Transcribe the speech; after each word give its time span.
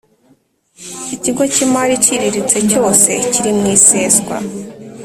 Ikigo 1.15 1.43
cy 1.53 1.59
imari 1.65 1.91
iciriritse 1.99 2.57
cyose 2.69 3.11
kiri 3.31 3.51
mu 3.57 3.65
iseswa 3.75 4.35